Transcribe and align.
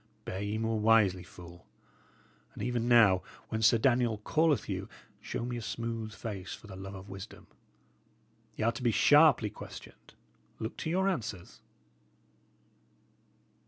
Bear 0.25 0.41
ye 0.41 0.57
more 0.57 0.79
wisely, 0.79 1.21
fool; 1.21 1.67
and 2.55 2.63
even 2.63 2.87
now, 2.87 3.21
when 3.49 3.61
Sir 3.61 3.77
Daniel 3.77 4.17
calleth 4.25 4.67
you, 4.67 4.89
show 5.21 5.45
me 5.45 5.57
a 5.57 5.61
smooth 5.61 6.11
face 6.11 6.55
for 6.55 6.65
the 6.65 6.75
love 6.75 6.95
of 6.95 7.07
wisdom. 7.07 7.45
Y' 8.57 8.63
are 8.63 8.71
to 8.71 8.81
be 8.81 8.89
sharply 8.89 9.51
questioned. 9.51 10.15
Look 10.57 10.75
to 10.77 10.89
your 10.89 11.07
answers." 11.07 11.61